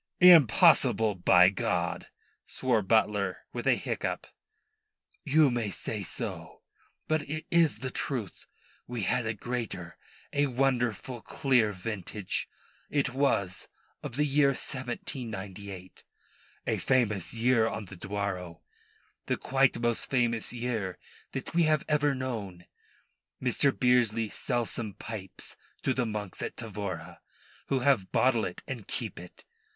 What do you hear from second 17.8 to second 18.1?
the